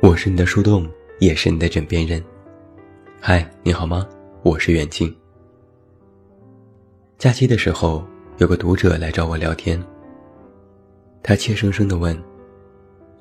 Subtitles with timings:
[0.00, 0.88] 我是你的树洞，
[1.18, 2.22] 也是你的枕边人。
[3.20, 4.08] 嗨，你好吗？
[4.42, 5.14] 我是远近。
[7.26, 8.06] 假期的时候，
[8.38, 9.84] 有个读者来找我聊天。
[11.24, 12.16] 他怯生生地问：“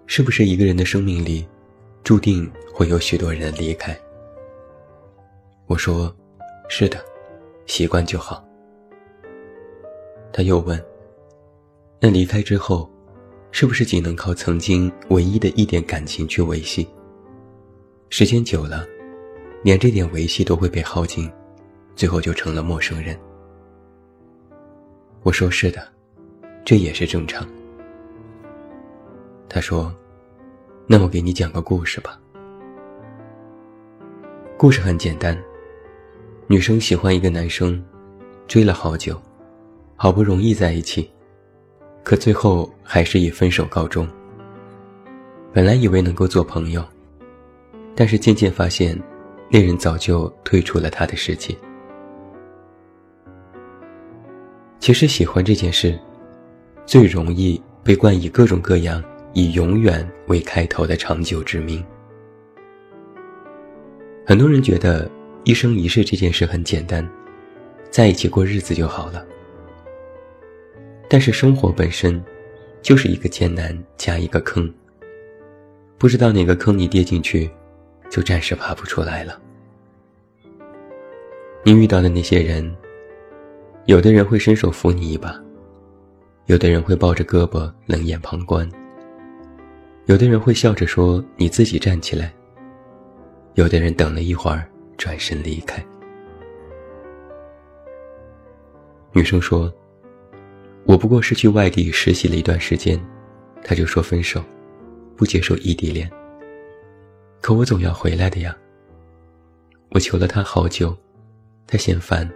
[0.06, 1.44] 是不是一个人的生命里，
[2.04, 4.00] 注定会有许多人离开？”
[5.66, 6.16] 我说
[6.70, 7.04] ：“是的，
[7.66, 8.48] 习惯就好。”
[10.32, 10.80] 他又问
[12.00, 12.88] ：“那离开之后？”
[13.50, 16.88] 是不是仅能靠曾经唯一的一点感情去维系？
[18.12, 18.86] 时间久了，
[19.64, 21.28] 连这点维系都会被耗尽，
[21.96, 23.20] 最后就成了陌生人。
[25.26, 25.82] 我说是的，
[26.64, 27.44] 这也是正常。
[29.50, 29.92] 他说
[30.86, 32.22] ：“那我给你讲个故事吧。”
[34.56, 35.36] 故事很简单，
[36.46, 37.84] 女生喜欢一个男生，
[38.46, 39.20] 追了好久，
[39.96, 41.10] 好不容易在一起。
[42.04, 44.08] 可最后还是以分手告终。
[45.52, 46.86] 本来以为能够做朋友，
[47.96, 48.96] 但是渐渐发现，
[49.50, 51.58] 那人早就退出了他的世界。
[54.86, 55.98] 其实喜欢这件事，
[56.86, 61.84] 最容易被冠以各种各样以“永远”为开头的长久之名。
[64.28, 65.10] 很多人觉得
[65.44, 67.04] 一生一世这件事很简单，
[67.90, 69.26] 在一起过日子就好了。
[71.10, 72.24] 但是生活本身，
[72.84, 74.72] 就是一个艰难加一个坑。
[75.98, 77.50] 不知道哪个坑你跌进去，
[78.08, 79.42] 就暂时爬不出来了。
[81.64, 82.72] 你遇到的那些人，
[83.86, 85.40] 有的人会伸手扶你一把，
[86.48, 88.68] 有的人会抱着胳膊冷眼旁观，
[90.06, 92.34] 有的人会笑着说你自己站起来，
[93.54, 95.86] 有的人等了一会儿转身离开。
[99.12, 99.74] 女生说。
[100.88, 103.04] 我不过是去外地实习了一段时间，
[103.64, 104.40] 他就说分手，
[105.16, 106.08] 不接受异地恋。
[107.42, 108.56] 可我总要回来的呀。
[109.90, 110.96] 我求了他好久，
[111.66, 112.32] 他嫌烦，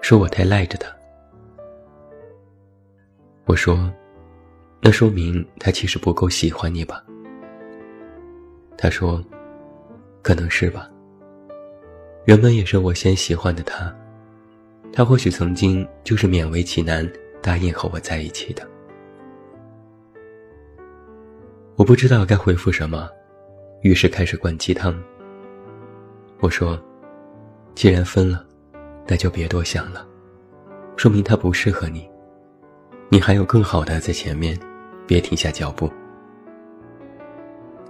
[0.00, 0.88] 说我太赖着他。
[3.44, 3.92] 我说，
[4.80, 7.04] 那说明他其实不够喜欢你吧？
[8.76, 9.24] 他说，
[10.22, 10.90] 可能是吧。
[12.26, 13.94] 原本也是我先喜欢的他，
[14.92, 17.10] 他或许曾经就是勉为其难。
[17.40, 18.68] 答应和我在一起的，
[21.76, 23.08] 我不知道该回复什么，
[23.82, 25.00] 于是开始灌鸡汤。
[26.40, 26.76] 我说
[27.76, 28.44] ：“既然分了，
[29.08, 30.06] 那就别多想了，
[30.96, 32.06] 说明他不适合你，
[33.08, 34.58] 你还有更好的在前面，
[35.06, 35.90] 别停下脚步。”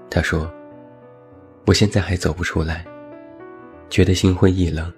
[0.09, 0.49] 他说
[1.67, 2.87] ：“我现在还走不出来，
[3.91, 4.93] 觉得心灰意冷，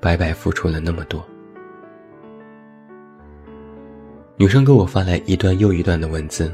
[0.00, 1.22] 白白付出了那么多。”
[4.38, 6.50] 女生给我发来一段又一段的文字，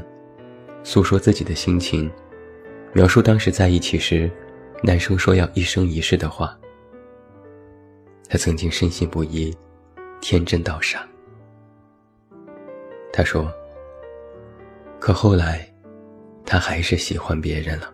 [0.83, 2.11] 诉说自己的心情，
[2.91, 4.29] 描述当时在一起时，
[4.83, 6.57] 男生说要一生一世的话。
[8.29, 9.55] 他曾经深信不疑，
[10.19, 11.07] 天真到傻。
[13.13, 13.49] 他说
[14.99, 15.71] ：“可后来，
[16.45, 17.93] 他还是喜欢别人了。”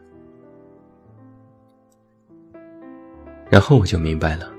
[3.50, 4.50] 然后我就明白了，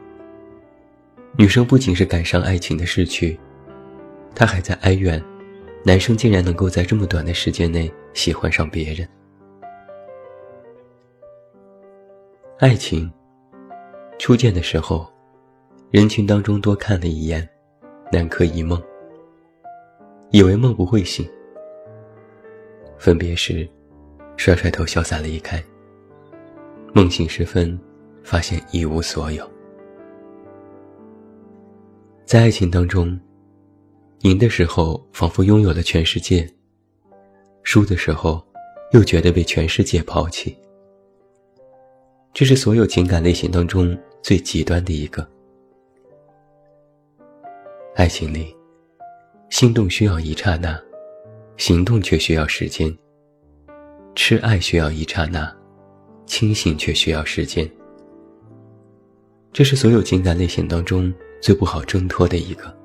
[1.37, 3.39] 女生不仅是感伤爱情的逝去。
[4.35, 5.23] 他还在哀怨，
[5.85, 9.09] 男生竟然能够在这么短的时间内喜欢上别人。
[12.59, 13.13] 爱情
[14.19, 15.12] 初见的时候，
[15.93, 17.47] 人群当中多看了一眼，
[18.11, 18.83] 南柯一梦，
[20.31, 21.29] 以为梦不会醒。
[22.97, 23.69] 分别时，
[24.39, 25.63] 甩甩头潇洒离开。
[26.95, 27.79] 梦醒时分，
[28.25, 29.47] 发现一无所有。
[32.25, 33.21] 在爱情当中。
[34.21, 36.47] 赢的时候，仿佛拥有了全世界；
[37.65, 38.43] 输的时候，
[38.93, 40.57] 又觉得被全世界抛弃。
[42.33, 45.29] 这是所有情感类型当中最极端的一个。
[48.03, 48.53] 爱情里，
[49.49, 50.77] 心动需要一刹那，
[51.57, 52.93] 行动却需要时间；
[54.17, 55.49] 痴爱需要一刹那，
[56.27, 57.71] 清醒却需要时间。
[59.53, 62.77] 这是所有情感类型当中最不好挣脱的一个。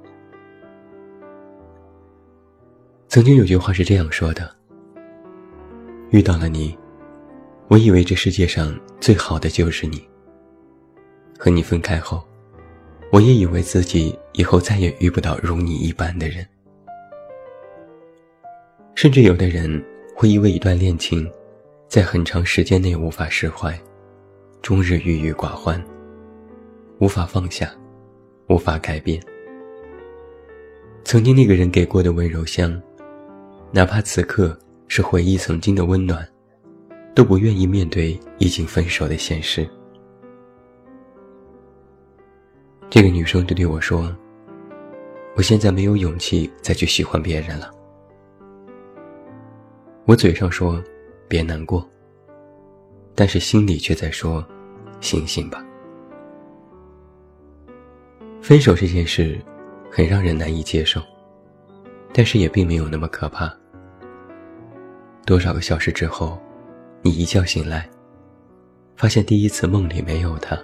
[3.07, 4.55] 曾经有句话是这样说的
[6.13, 6.77] ：“遇到了你，
[7.69, 10.07] 我以为这世界上最好的就是你。
[11.39, 12.23] 和你分开后，
[13.11, 16.45] 我也以为自己以后再也遇不到如你一般的人。
[18.95, 19.83] 甚至有的人
[20.15, 21.29] 会因为一段恋情，
[21.87, 23.79] 在很长时间内无法释怀，
[24.61, 25.81] 终日郁郁寡欢，
[26.99, 27.71] 无法放下，
[28.49, 29.21] 无法改变。
[31.03, 32.81] 曾经那个人给过的温柔乡，
[33.71, 34.57] 哪怕此刻
[34.87, 36.27] 是回忆曾经的温暖，
[37.15, 39.69] 都不愿意面对已经分手的现实。
[42.89, 44.15] 这个女生就对我说
[45.35, 47.69] ：“我现在没有勇气再去喜欢别人了。”
[50.07, 50.81] 我嘴上说
[51.27, 51.87] ：“别难过。”
[53.13, 54.43] 但是心里却在说
[55.01, 55.63] ：“醒醒吧。”
[58.41, 59.37] 分手这件事，
[59.91, 61.01] 很让人难以接受，
[62.13, 63.53] 但是也并没有那么可怕。
[65.25, 66.39] 多少个小时之后，
[67.01, 67.89] 你一觉醒来，
[68.95, 70.57] 发现第一次梦里没有他。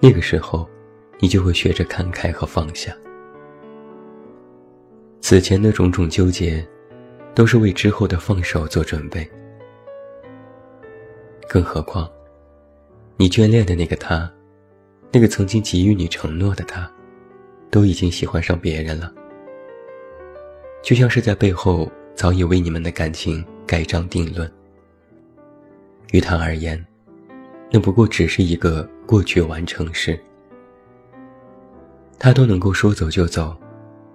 [0.00, 0.66] 那个时候。
[1.18, 2.94] 你就会学着看开和放下。
[5.20, 6.66] 此前的种种纠结，
[7.34, 9.28] 都是为之后的放手做准备。
[11.48, 12.10] 更何况，
[13.16, 14.30] 你眷恋的那个他，
[15.10, 16.90] 那个曾经给予你承诺的他，
[17.70, 19.12] 都已经喜欢上别人了。
[20.82, 24.50] 就像是在背后早已为你们的感情盖章定论。
[26.12, 26.84] 于他而言，
[27.72, 30.16] 那不过只是一个过去完成时。
[32.18, 33.56] 他都能够说走就走，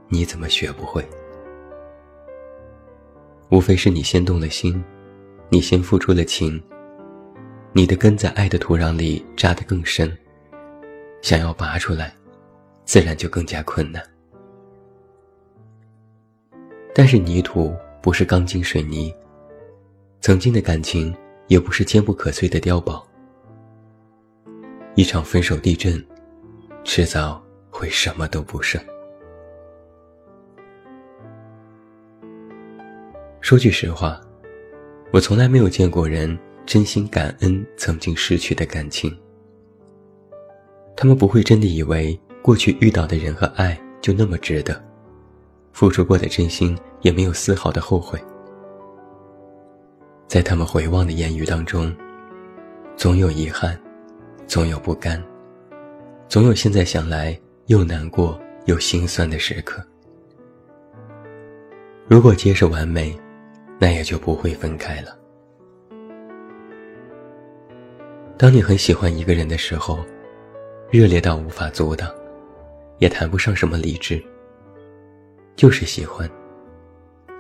[0.10, 1.08] 你怎么学不会？
[3.50, 4.84] 无非是你先动了心，
[5.50, 6.62] 你先付出了情，
[7.74, 10.18] 你的根在爱的土壤里扎得更深，
[11.22, 12.14] 想要拔出来，
[12.86, 14.02] 自然就更加困难。
[16.94, 19.14] 但是泥土不是钢筋水泥，
[20.22, 21.16] 曾经的感情
[21.48, 23.06] 也不是坚不可摧的碉堡。
[24.96, 26.04] 一场分手地震，
[26.84, 27.42] 迟早。
[27.82, 28.80] 会什么都不剩。
[33.40, 34.22] 说句实话，
[35.12, 39.12] 我从来没有见过人真心感恩曾经失去的感情。
[40.96, 44.80] 他们不会真的以为过去遇到的人和爱就那么值得，
[45.74, 48.22] 付出过的真心也没有丝毫的后悔。
[50.28, 51.92] 在他们回望的言语当中，
[52.96, 53.76] 总有遗憾，
[54.46, 55.20] 总有不甘，
[56.30, 57.36] 总有现在想来。
[57.72, 59.82] 又难过又心酸的时刻。
[62.06, 63.18] 如果皆是完美，
[63.80, 65.18] 那也就不会分开了。
[68.38, 70.00] 当你很喜欢一个人的时候，
[70.90, 72.14] 热烈到无法阻挡，
[72.98, 74.22] 也谈不上什么理智，
[75.56, 76.30] 就是喜欢，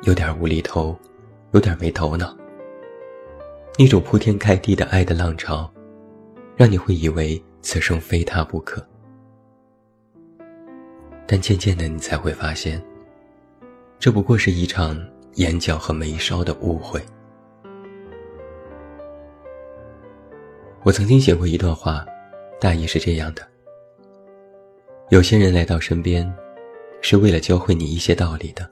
[0.04, 0.98] 有点无厘头，
[1.52, 2.34] 有点没头脑。
[3.78, 5.70] 那种铺天盖地的爱的浪潮，
[6.56, 8.82] 让你会以为此生非他不可。
[11.26, 12.82] 但渐渐的，你才会发现，
[14.00, 15.00] 这不过是一场
[15.36, 17.02] 眼角和眉梢的误会。
[20.84, 22.06] 我曾经写过一段话，
[22.60, 23.48] 大意是这样的：
[25.10, 26.32] 有些人来到身边，
[27.02, 28.70] 是为了教会你一些道理的。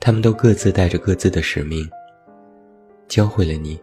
[0.00, 1.88] 他们都各自带着各自的使命，
[3.08, 3.80] 教会了你，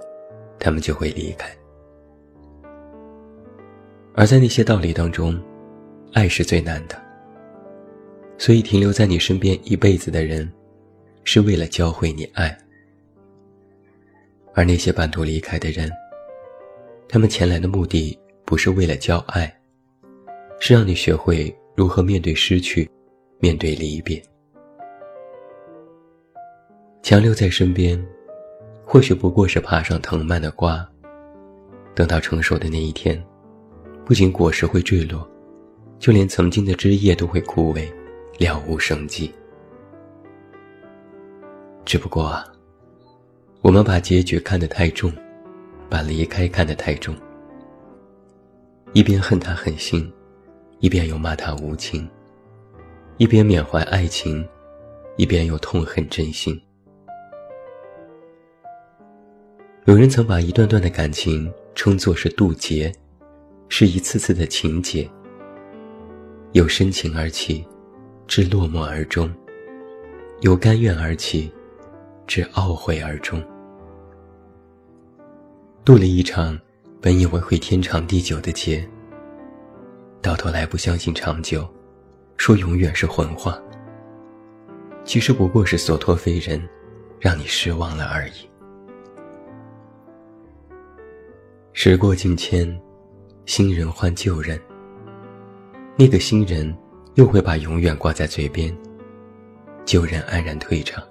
[0.60, 1.50] 他们就会离开。
[4.14, 5.42] 而在那些道理当中，
[6.14, 7.01] 爱是最难的。
[8.42, 10.52] 所以，停留在你身边一辈子的人，
[11.24, 12.50] 是为了教会你爱；
[14.56, 15.92] 而那些半途离开的人，
[17.08, 19.56] 他们前来的目的不是为了教爱，
[20.60, 22.90] 是让你学会如何面对失去，
[23.40, 24.20] 面对离别。
[27.04, 28.04] 强留在身边，
[28.84, 30.84] 或许不过是爬上藤蔓的瓜，
[31.94, 33.24] 等到成熟的那一天，
[34.04, 35.30] 不仅果实会坠落，
[36.00, 37.88] 就连曾经的枝叶都会枯萎。
[38.42, 39.32] 了无生机。
[41.86, 42.44] 只不过啊，
[43.62, 45.14] 我们把结局看得太重，
[45.88, 47.16] 把离开看得太重。
[48.94, 50.12] 一边恨他狠心，
[50.80, 52.04] 一边又骂他无情；
[53.18, 54.44] 一边缅怀爱情，
[55.18, 56.60] 一边又痛恨真心。
[59.86, 62.92] 有人曾把一段段的感情称作是渡劫，
[63.70, 65.08] 是一次次的情劫，
[66.54, 67.64] 由深情而起。
[68.32, 69.30] 至落寞而终，
[70.40, 71.54] 由甘愿而起，
[72.26, 73.44] 至懊悔而终。
[75.84, 76.58] 度了一场
[77.02, 78.88] 本以为会天长地久的劫，
[80.22, 81.68] 到头来不相信长久，
[82.38, 83.62] 说永远是混话。
[85.04, 86.66] 其实不过是所托非人，
[87.20, 88.50] 让你失望了而已。
[91.74, 92.82] 时过境迁，
[93.46, 94.58] 新人换旧人，
[95.98, 96.74] 那个新人
[97.16, 98.76] 又会把永远挂在嘴边，
[99.86, 101.04] 旧人安然退场，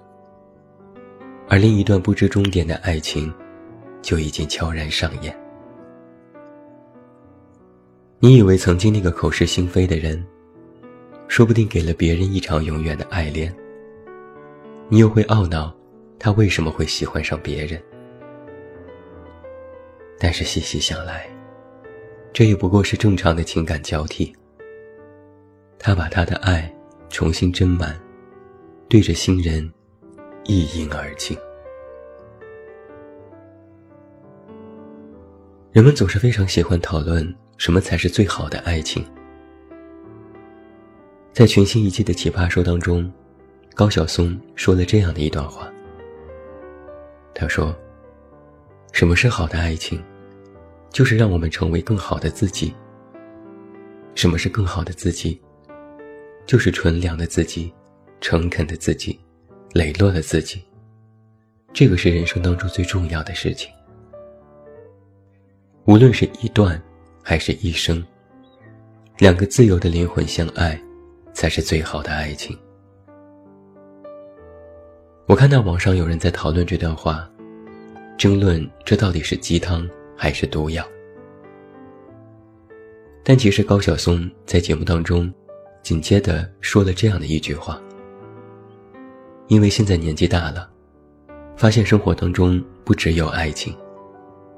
[1.47, 3.31] 而另一段不知终点的爱情，
[4.01, 5.37] 就已经悄然上演。
[8.19, 10.23] 你以为曾经那个口是心非的人，
[11.27, 13.53] 说不定给了别人一场永远的爱恋，
[14.89, 15.71] 你又会懊恼，
[16.17, 17.81] 他为什么会喜欢上别人？
[20.19, 21.27] 但是细细想来，
[22.33, 24.35] 这也不过是正常的情感交替。
[25.83, 26.71] 他把他的爱
[27.09, 27.99] 重新斟满，
[28.87, 29.67] 对着新人
[30.43, 31.35] 一饮而尽。
[35.71, 39.03] 人们总是非常喜欢讨论什么才是最好的爱情。
[41.33, 43.11] 在全新一季的《奇葩说》当中，
[43.73, 45.67] 高晓松说了这样的一段话。
[47.33, 47.75] 他说
[48.93, 49.99] ：“什么是好的爱情？
[50.91, 52.71] 就是让我们成为更好的自己。
[54.13, 55.41] 什么是更好的自己？”
[56.45, 57.73] 就是纯良的自己，
[58.19, 59.19] 诚恳的自己，
[59.73, 60.61] 磊落的自己。
[61.71, 63.71] 这个是人生当中最重要的事情。
[65.85, 66.81] 无论是一段，
[67.23, 68.03] 还是一生，
[69.17, 70.77] 两个自由的灵魂相爱，
[71.33, 72.57] 才是最好的爱情。
[75.27, 77.29] 我看到网上有人在讨论这段话，
[78.17, 80.85] 争论这到底是鸡汤还是毒药。
[83.23, 85.33] 但其实高晓松在节目当中。
[85.83, 87.81] 紧接着说了这样的一句话
[89.47, 90.69] ：“因为现在年纪大了，
[91.57, 93.75] 发现生活当中不只有爱情，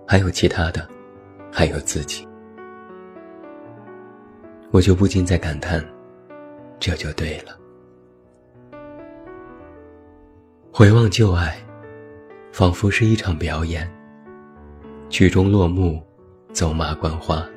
[0.07, 0.87] 还有其他的，
[1.51, 2.27] 还有自己。”
[4.71, 5.83] 我就不禁在感叹
[6.79, 7.57] ：“这就对了。”
[10.73, 11.55] 回望旧爱，
[12.51, 13.89] 仿佛是一场表演。
[15.09, 16.01] 曲终落幕，
[16.51, 17.47] 走马观花，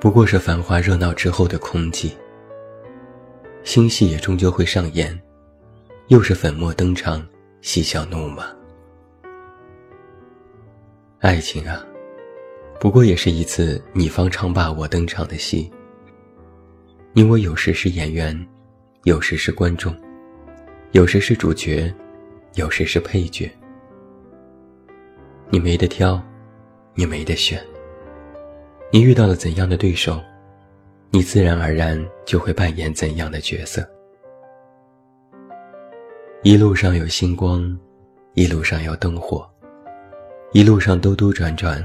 [0.00, 2.12] 不过是繁华热闹之后的空寂。
[3.62, 5.18] 新戏也终究会上演，
[6.08, 7.24] 又是粉墨登场，
[7.60, 8.44] 嬉笑怒骂。
[11.20, 11.84] 爱情啊，
[12.80, 15.70] 不过也是一次你方唱罢我登场的戏。
[17.12, 18.48] 你我有时是演员，
[19.04, 19.94] 有时是观众，
[20.92, 21.92] 有时是主角，
[22.54, 23.50] 有时是配角。
[25.50, 26.20] 你没得挑，
[26.94, 27.62] 你没得选。
[28.90, 30.20] 你遇到了怎样的对手？
[31.12, 33.84] 你自然而然就会扮演怎样的角色。
[36.44, 37.76] 一路上有星光，
[38.34, 39.44] 一路上有灯火，
[40.52, 41.84] 一路上兜兜转转，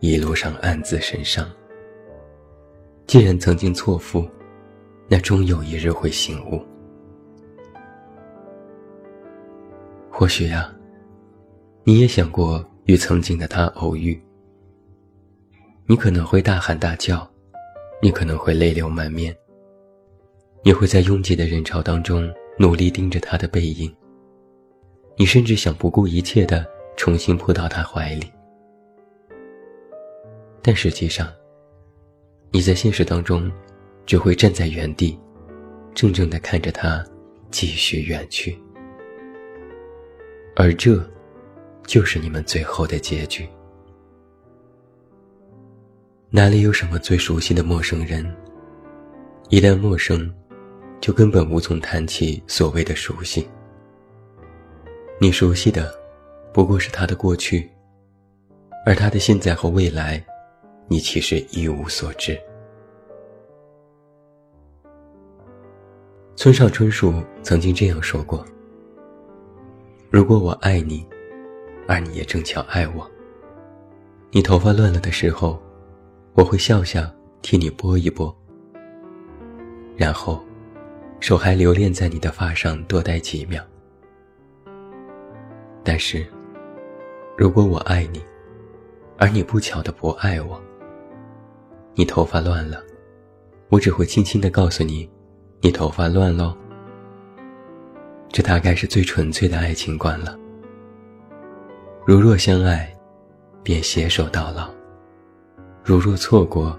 [0.00, 1.46] 一路上暗自神伤。
[3.06, 4.26] 既然曾经错付，
[5.06, 6.64] 那终有一日会醒悟。
[10.10, 10.74] 或许呀，
[11.84, 14.18] 你也想过与曾经的他偶遇，
[15.84, 17.30] 你可能会大喊大叫。
[18.02, 19.36] 你可能会泪流满面，
[20.62, 23.94] 你会在拥挤的人潮当中努力盯着他的背影，
[25.16, 28.30] 你甚至想不顾一切的重新扑到他怀里，
[30.62, 31.32] 但实际上，
[32.50, 33.50] 你在现实当中
[34.04, 35.18] 只会站在原地，
[35.94, 37.04] 怔怔的看着他
[37.50, 38.58] 继续远去，
[40.54, 41.02] 而这，
[41.86, 43.48] 就是你们最后的结局。
[46.30, 48.26] 哪里有什么最熟悉的陌生人？
[49.48, 50.28] 一旦陌生，
[51.00, 53.48] 就根本无从谈起所谓的熟悉。
[55.20, 55.94] 你熟悉的，
[56.52, 57.70] 不过是他的过去，
[58.84, 60.22] 而他的现在和未来，
[60.88, 62.36] 你其实一无所知。
[66.34, 68.44] 村上春树曾经这样说过
[70.10, 71.06] ：“如果我爱你，
[71.86, 73.08] 而你也正巧爱我，
[74.32, 75.56] 你头发乱了的时候。”
[76.36, 77.02] 我会笑笑，
[77.40, 78.34] 替你拨一拨，
[79.96, 80.44] 然后，
[81.18, 83.64] 手还留恋在你的发上多待几秒。
[85.82, 86.26] 但是，
[87.38, 88.22] 如果我爱你，
[89.16, 90.60] 而你不巧的不爱我，
[91.94, 92.82] 你头发乱了，
[93.70, 95.08] 我只会轻轻的告诉你，
[95.62, 96.54] 你头发乱喽。
[98.28, 100.38] 这大概是最纯粹的爱情观了。
[102.04, 102.94] 如若相爱，
[103.62, 104.75] 便携手到老。
[105.88, 106.76] 如若错过，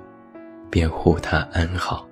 [0.70, 2.06] 便护他安好。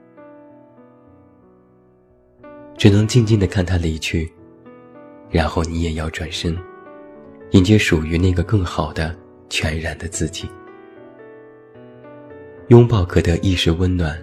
[2.78, 4.32] 只能静静的看他离去，
[5.30, 6.58] 然后你也要转身，
[7.52, 9.14] 迎接属于那个更好的、
[9.50, 10.50] 全然的自己。
[12.70, 14.18] 拥抱可得一时温暖，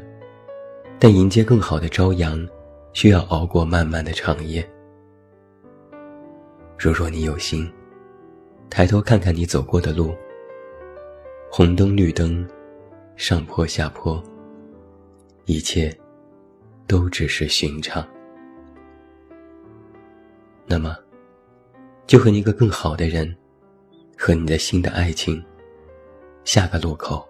[0.98, 2.42] 但迎接更好的朝阳，
[2.94, 4.66] 需要熬过漫漫的长夜。
[6.78, 7.70] 如若你有心，
[8.70, 10.14] 抬头看看你走过的路，
[11.50, 12.48] 红灯绿灯。
[13.22, 14.20] 上坡下坡，
[15.44, 15.96] 一切
[16.88, 18.04] 都只是寻常。
[20.66, 20.96] 那么，
[22.04, 23.32] 就和那个更好的人，
[24.18, 25.40] 和你的新的爱情，
[26.42, 27.24] 下个路口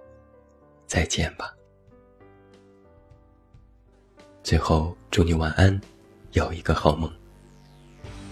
[0.87, 1.55] 再见吧。
[4.43, 5.79] 最后，祝你晚安，
[6.33, 7.13] 有一个好梦。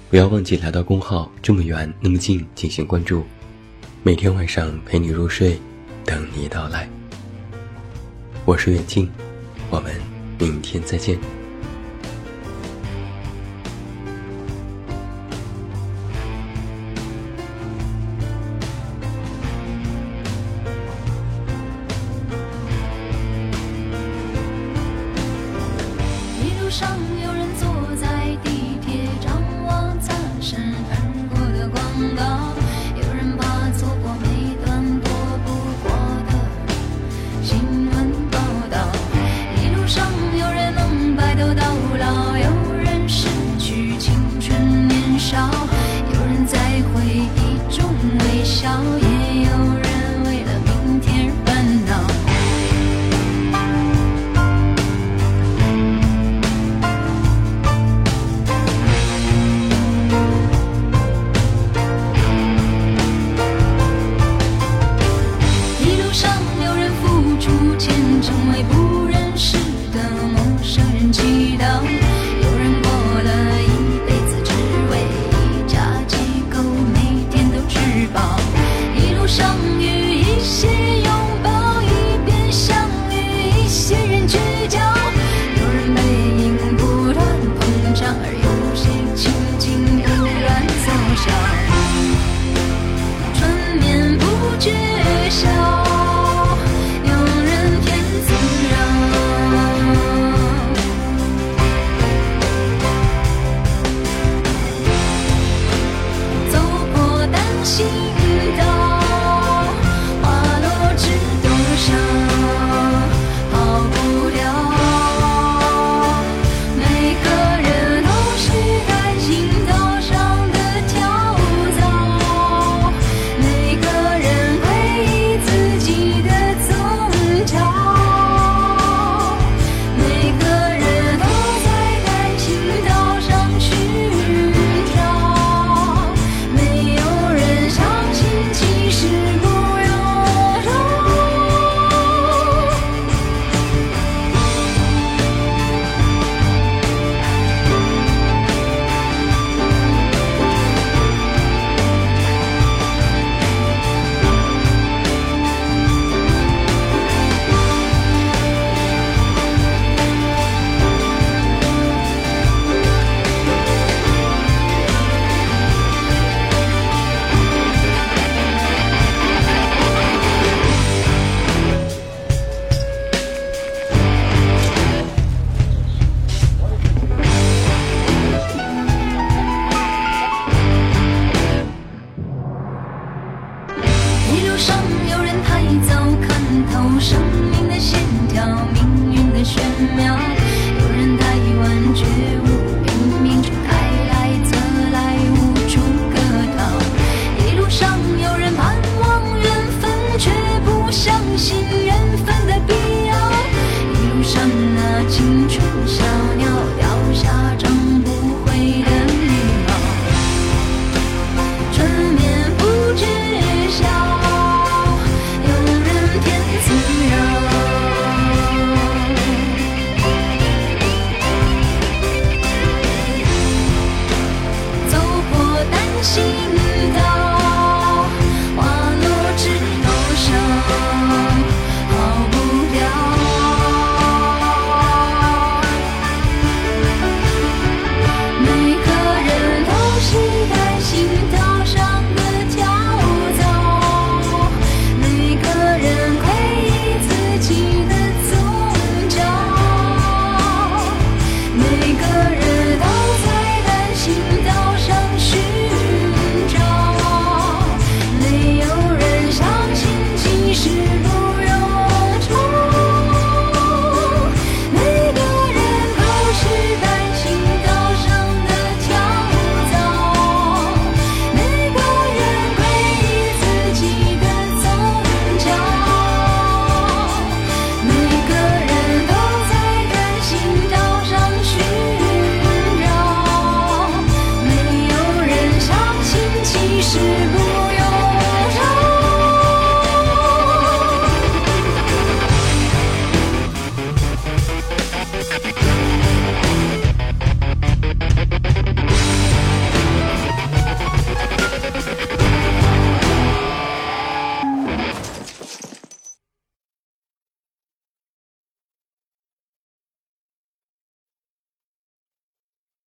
[0.09, 3.23] 不要忘记来到公号，这么远那么近进行关注，
[4.03, 5.61] 每天晚上陪你入睡，
[6.07, 6.89] 等你到来。
[8.51, 9.09] 我是远近，
[9.71, 9.95] 我们
[10.37, 11.17] 明天再见。